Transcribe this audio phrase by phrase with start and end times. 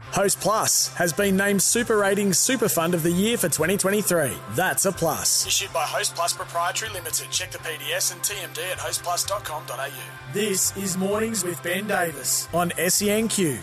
[0.00, 4.32] Host Plus has been named Super Ratings Super Fund of the Year for 2023.
[4.50, 5.46] That's a plus.
[5.46, 7.30] Issued by Host Plus Proprietary Limited.
[7.30, 10.32] Check the PDS and TMD at hostplus.com.au.
[10.32, 13.58] This is Mornings with Ben Davis on SENQ.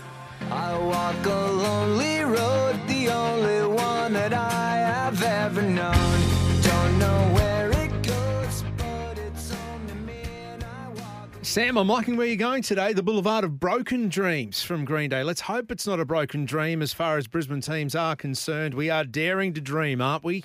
[0.50, 6.17] I walk a lonely road, the only one that I have ever known.
[11.58, 12.94] Sam, I'm liking where you're going today.
[12.94, 15.24] The Boulevard of Broken Dreams from Green Day.
[15.24, 18.76] Let's hope it's not a broken dream as far as Brisbane teams are concerned.
[18.76, 20.44] We are daring to dream, aren't we?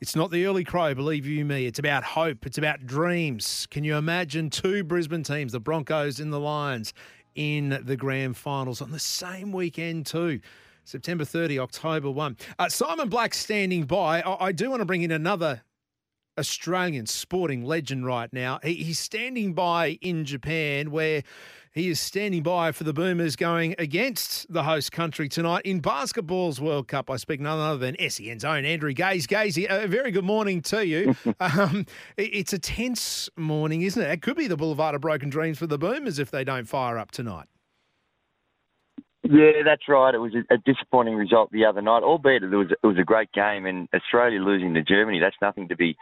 [0.00, 1.66] It's not the early crow, believe you me.
[1.66, 2.44] It's about hope.
[2.44, 3.68] It's about dreams.
[3.70, 6.92] Can you imagine two Brisbane teams, the Broncos and the Lions,
[7.36, 10.40] in the grand finals on the same weekend too?
[10.84, 12.36] September 30, October 1.
[12.58, 14.22] Uh, Simon Black standing by.
[14.22, 15.62] I, I do want to bring in another
[16.38, 18.58] Australian sporting legend right now.
[18.62, 21.22] He, he's standing by in Japan, where
[21.72, 26.60] he is standing by for the Boomers going against the host country tonight in basketball's
[26.60, 27.10] World Cup.
[27.10, 29.26] I speak none other than SEN's own Andrew Gaze.
[29.26, 31.16] Gaze, a very good morning to you.
[31.40, 34.10] um, it- it's a tense morning, isn't it?
[34.10, 36.98] It could be the Boulevard of Broken Dreams for the Boomers if they don't fire
[36.98, 37.46] up tonight.
[39.24, 40.14] Yeah, that's right.
[40.14, 43.04] It was a, a disappointing result the other night, albeit it was it was a
[43.04, 43.66] great game.
[43.66, 45.96] And Australia losing to Germany, that's nothing to be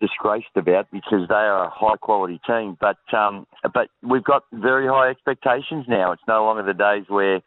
[0.00, 2.76] disgraced about because they are a high quality team.
[2.80, 6.12] But um, but we've got very high expectations now.
[6.12, 7.40] It's no longer the days where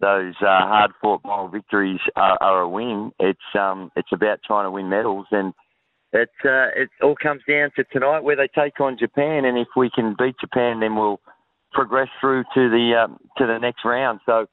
[0.00, 3.12] those uh, hard fought moral victories are, are a win.
[3.18, 5.52] It's um it's about trying to win medals and.
[6.10, 9.68] It uh, it all comes down to tonight where they take on Japan, and if
[9.76, 11.20] we can beat Japan, then we'll
[11.72, 14.20] progress through to the um, to the next round.
[14.24, 14.46] So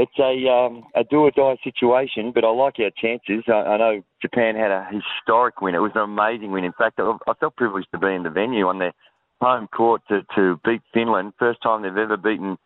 [0.00, 3.44] it's a um, a do or die situation, but I like our chances.
[3.48, 5.74] I, I know Japan had a historic win.
[5.74, 6.64] It was an amazing win.
[6.64, 8.94] In fact, I, I felt privileged to be in the venue on their
[9.42, 11.34] home court to, to beat Finland.
[11.38, 12.56] First time they've ever beaten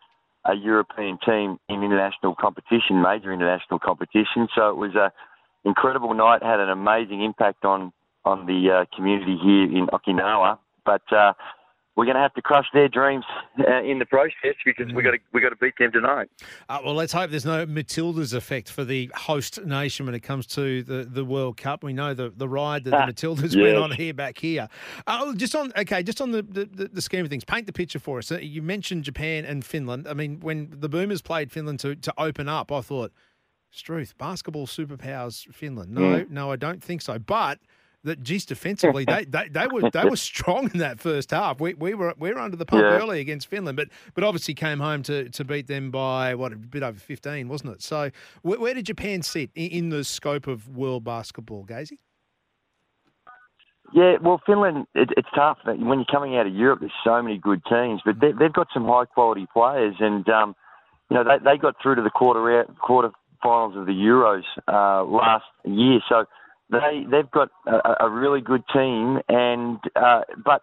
[0.45, 4.47] a European team in international competition, major international competition.
[4.55, 5.11] So it was a
[5.65, 6.43] incredible night.
[6.43, 7.93] Had an amazing impact on
[8.25, 10.59] on the uh, community here in Okinawa.
[10.87, 11.33] But uh,
[11.97, 13.25] we're going to have to crush their dreams
[13.61, 16.29] uh, in the process because we got to we got to beat them tonight.
[16.69, 20.47] Uh, well, let's hope there's no Matildas effect for the host nation when it comes
[20.49, 21.85] to the, the World Cup.
[21.85, 24.69] We know the, the ride that the Ah, Matildas went on here back here.
[25.07, 27.73] Uh, just on okay, just on the, the, the, the scheme of things, paint the
[27.73, 28.33] picture for us.
[28.33, 30.09] Uh, You mentioned Japan and Finland.
[30.09, 33.13] I mean, when the Boomers played Finland to, to open up, I thought,
[33.71, 35.91] Struth, basketball superpowers Finland.
[35.93, 36.31] No, Mm.
[36.31, 37.19] no, I don't think so.
[37.19, 37.59] But
[38.05, 41.61] that geez, defensively, they, they, they were they were strong in that first half.
[41.61, 42.99] We, we were we were under the pump Yeah.
[42.99, 46.57] early against Finland, but but obviously came home to, to beat them by what a
[46.57, 47.83] bit over fifteen, wasn't it?
[47.83, 48.11] So
[48.43, 51.99] where, where did Japan sit in, in the scope of world basketball, Gazy?
[53.93, 56.81] Yeah, well, Finland, it, it's tough when you're coming out of Europe.
[56.81, 60.57] There's so many good teams, but they, they've got some high quality players, and um,
[61.11, 63.11] you know they, they got through to the quarter quarter
[63.43, 66.01] finals of the Euros uh, last year.
[66.09, 66.25] So
[66.81, 70.63] they they've got a, a really good team, and uh, but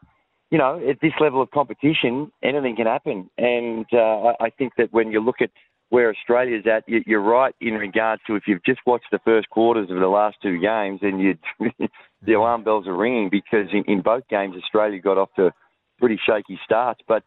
[0.49, 3.29] you know at this level of competition, anything can happen.
[3.37, 5.49] And uh, I, think that when you look at
[5.89, 9.49] where Australia's at, you, you're right in regard to if you've just watched the first
[9.49, 11.37] quarters of the last two games, then you
[12.25, 15.51] the alarm bells are ringing because in, in both games Australia got off to
[15.99, 17.01] pretty shaky starts.
[17.07, 17.23] But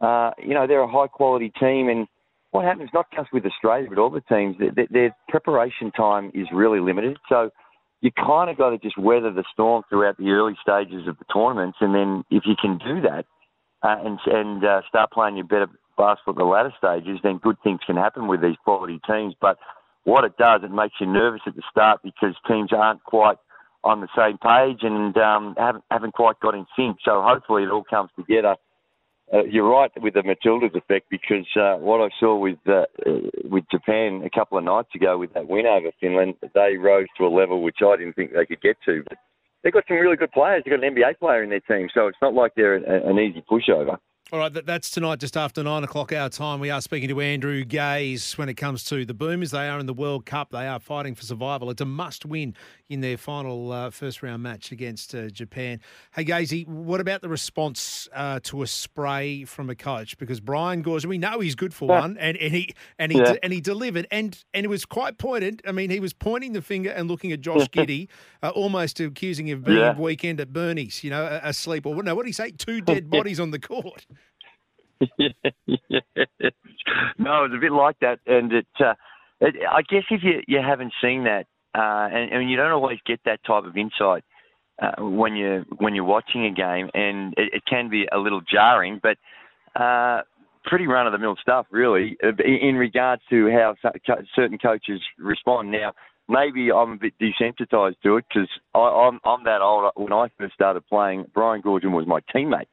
[0.00, 2.06] uh, you know they're a high quality team, and
[2.50, 6.46] what happens not just with Australia but all the teams, their- their preparation time is
[6.52, 7.18] really limited.
[7.28, 7.50] So
[8.04, 11.24] you kind of got to just weather the storm throughout the early stages of the
[11.32, 13.24] tournaments, and then if you can do that
[13.82, 17.56] uh, and and uh, start playing your better basketball at the latter stages, then good
[17.64, 19.34] things can happen with these quality teams.
[19.40, 19.56] But
[20.04, 23.38] what it does, it makes you nervous at the start because teams aren't quite
[23.84, 26.98] on the same page and um, haven't haven't quite got in sync.
[27.06, 28.56] So hopefully it all comes together.
[29.32, 32.84] Uh, you're right with the Matildas effect because uh, what I saw with uh,
[33.44, 37.26] with Japan a couple of nights ago with that win over Finland, they rose to
[37.26, 39.02] a level which I didn't think they could get to.
[39.08, 39.18] But
[39.62, 40.62] they've got some really good players.
[40.64, 43.18] They've got an NBA player in their team, so it's not like they're a, an
[43.18, 43.96] easy pushover.
[44.32, 46.58] All right, that, that's tonight, just after nine o'clock our time.
[46.58, 49.50] We are speaking to Andrew Gaze when it comes to the Boomers.
[49.50, 50.50] They are in the World Cup.
[50.50, 51.68] They are fighting for survival.
[51.68, 52.54] It's a must win
[52.88, 55.78] in their final uh, first round match against uh, Japan.
[56.14, 60.16] Hey, Gazy, what about the response uh, to a spray from a coach?
[60.16, 62.00] Because Brian Goorjian, we know he's good for yeah.
[62.00, 63.34] one, and, and he and he yeah.
[63.42, 65.60] and he delivered, and and it was quite pointed.
[65.68, 68.08] I mean, he was pointing the finger and looking at Josh Giddey,
[68.42, 69.98] uh, almost accusing him of being yeah.
[69.98, 72.52] weekend at Bernie's, you know, asleep or no, what did he say?
[72.52, 74.06] Two dead bodies on the court.
[75.18, 75.28] Yeah,
[77.18, 78.94] no, it's a bit like that, and it, uh,
[79.40, 79.54] it.
[79.68, 83.20] I guess if you you haven't seen that, uh, and, and you don't always get
[83.24, 84.24] that type of insight
[84.80, 88.40] uh, when you when you're watching a game, and it, it can be a little
[88.40, 89.16] jarring, but.
[89.80, 90.22] Uh,
[90.64, 93.74] pretty run of the mill stuff, really, uh, in regards to how
[94.34, 95.70] certain coaches respond.
[95.70, 95.92] Now,
[96.28, 99.92] maybe I'm a bit desensitized to it because I'm, I'm that old.
[99.96, 102.66] When I first started playing, Brian Goorjian was my teammate.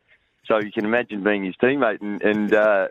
[0.52, 2.88] So you can imagine being his teammate and, and uh,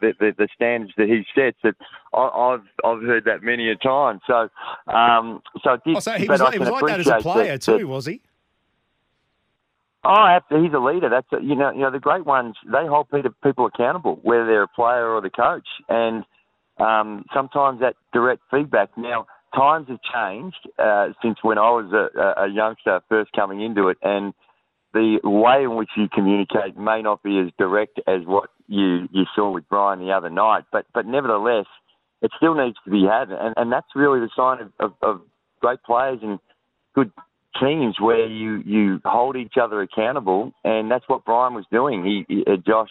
[0.00, 1.56] the, the, the standards that he sets.
[1.64, 1.74] That
[2.14, 4.20] I, have I've heard that many a time.
[4.28, 4.48] So
[4.86, 7.52] um, so it did, oh, so he was, he was like that as a player
[7.54, 8.20] that, too, that, was he?
[10.04, 11.08] Oh, he's a leader.
[11.08, 12.54] That's a, you know you know the great ones.
[12.64, 13.08] They hold
[13.42, 16.24] people accountable, whether they're a player or the coach, and
[16.78, 18.96] um, sometimes that direct feedback.
[18.96, 23.88] Now times have changed uh, since when I was a, a youngster first coming into
[23.88, 24.32] it, and
[24.92, 29.24] the way in which you communicate may not be as direct as what you, you
[29.34, 31.66] saw with Brian the other night, but but nevertheless,
[32.22, 35.20] it still needs to be had, and, and that's really the sign of, of, of
[35.60, 36.38] great players and
[36.94, 37.10] good
[37.60, 42.04] teams where you you hold each other accountable, and that's what Brian was doing.
[42.04, 42.90] He, he uh, Josh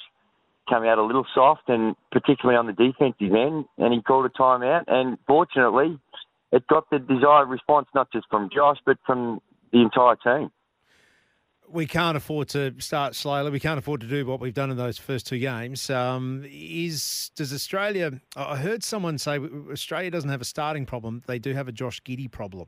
[0.69, 4.30] came out a little soft, and particularly on the defensive end, and he called a
[4.30, 6.00] timeout, and fortunately,
[6.51, 9.42] it got the desired response not just from Josh but from
[9.72, 10.51] the entire team
[11.71, 13.51] we can't afford to start slowly.
[13.51, 15.89] We can't afford to do what we've done in those first two games.
[15.89, 18.19] Um, is does Australia?
[18.36, 19.39] I heard someone say
[19.71, 21.24] Australia doesn't have a starting problem.
[21.27, 22.68] They do have a Josh Giddey problem.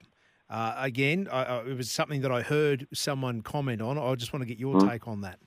[0.49, 3.97] Uh, again, I, I, it was something that I heard someone comment on.
[3.97, 4.89] I just want to get your mm.
[4.89, 5.39] take on that.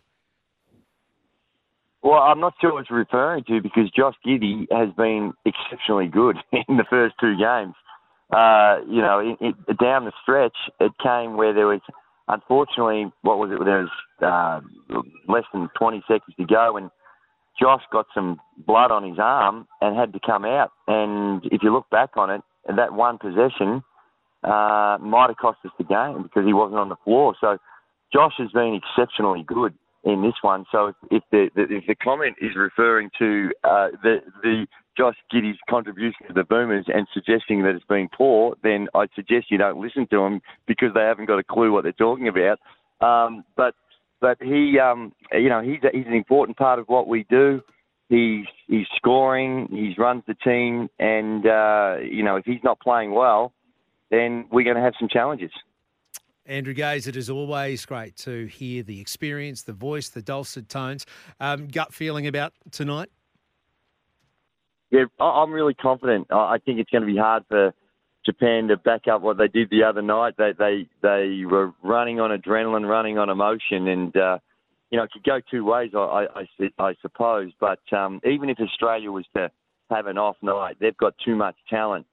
[2.03, 6.37] Well, I'm not sure what it's referring to because Josh Giddey has been exceptionally good
[6.53, 7.75] in the first two games.
[8.31, 11.81] Uh, you know, it, it, down the stretch, it came where there was
[12.29, 13.65] unfortunately, what was it?
[13.65, 14.63] There was
[14.93, 16.91] uh, less than 20 seconds to go, and
[17.61, 20.71] Josh got some blood on his arm and had to come out.
[20.89, 22.43] And if you look back on it,
[22.75, 23.83] that one possession
[24.43, 27.35] uh, might have cost us the game because he wasn't on the floor.
[27.41, 27.59] So
[28.13, 29.75] Josh has been exceptionally good
[30.05, 30.65] in this one.
[30.71, 36.27] So if, the, if the comment is referring to uh, the the Josh Giddey's contribution
[36.29, 40.07] to the Boomers and suggesting that it's been poor, then I'd suggest you don't listen
[40.09, 42.59] to them because they haven't got a clue what they're talking about.
[43.01, 43.75] Um, but
[44.21, 47.61] but he, um, you know, he's a, he's an important part of what we do.
[48.09, 53.13] He's he's scoring, he runs the team, and uh, you know, if he's not playing
[53.13, 53.53] well,
[54.11, 55.51] then we're going to have some challenges.
[56.47, 61.07] Andrew Gaze, it is always great to hear the experience, the voice, the dulcet tones.
[61.41, 63.09] Um, gut feeling about tonight?
[64.95, 66.29] Yeah, I'm really confident.
[66.31, 67.75] I think it's going to be hard for
[68.25, 70.35] Japan to back up what they did the other night.
[70.39, 74.39] They they they were running on adrenaline, running on emotion, and uh,
[74.91, 75.91] you know it could go two ways.
[75.97, 79.51] I I, I suppose, but um, even if Australia was to
[79.91, 82.07] have an off night, they've got too much talent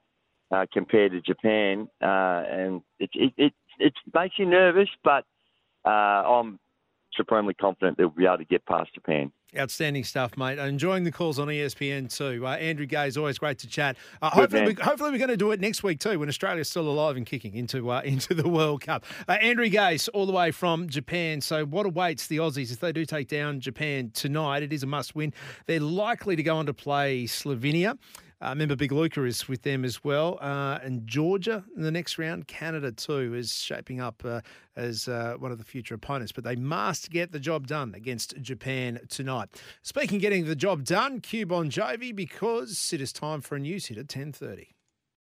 [0.49, 4.89] uh, compared to Japan, uh, and it, it it it makes you nervous.
[5.03, 5.25] But
[5.85, 6.59] uh, I'm
[7.15, 9.31] supremely confident they'll be able to get past Japan.
[9.57, 10.57] Outstanding stuff, mate.
[10.59, 12.47] Enjoying the calls on ESPN too.
[12.47, 13.97] Uh, Andrew Gaze is always great to chat.
[14.21, 16.87] Uh, hopefully, we, hopefully we're going to do it next week too, when Australia's still
[16.87, 19.03] alive and kicking into uh, into the World Cup.
[19.27, 21.41] Uh, Andrew Gaze, all the way from Japan.
[21.41, 24.63] So, what awaits the Aussies if they do take down Japan tonight?
[24.63, 25.33] It is a must win.
[25.65, 27.97] They're likely to go on to play Slovenia.
[28.41, 30.39] Uh, remember, Big Luka is with them as well.
[30.41, 32.47] Uh, and Georgia in the next round.
[32.47, 34.41] Canada, too, is shaping up uh,
[34.75, 36.31] as uh, one of the future opponents.
[36.31, 39.49] But they must get the job done against Japan tonight.
[39.83, 43.85] Speaking getting the job done, Q Bon Jovi, because it is time for a news
[43.87, 44.67] hit at 10.30.